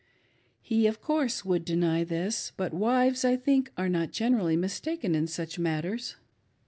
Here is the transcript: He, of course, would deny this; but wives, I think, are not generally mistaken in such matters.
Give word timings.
He, 0.63 0.87
of 0.87 0.99
course, 0.99 1.45
would 1.45 1.63
deny 1.63 2.03
this; 2.03 2.53
but 2.57 2.73
wives, 2.73 3.23
I 3.23 3.35
think, 3.35 3.71
are 3.77 3.87
not 3.87 4.09
generally 4.11 4.57
mistaken 4.57 5.13
in 5.13 5.27
such 5.27 5.59
matters. 5.59 6.15